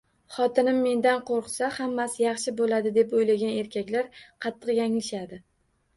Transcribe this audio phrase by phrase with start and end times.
[0.35, 3.95] Xotinim mendan qo'rqsa, hammasi yaxshi bo'ladi, deb o‘ylagan erkak
[4.47, 5.41] qattiq yanglishadi.